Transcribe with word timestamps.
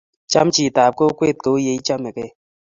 Cham 0.31 0.47
chitab 0.55 0.91
kokwet 0.99 1.37
ko 1.43 1.49
u 1.57 1.63
yei 1.65 1.79
chamegei 1.85 2.31